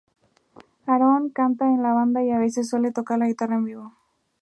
[0.87, 3.93] Aaron canta en la banda y a veces suele tocar la guitarra en vivo.